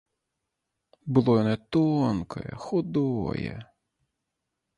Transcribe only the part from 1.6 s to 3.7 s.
тонкае, худое.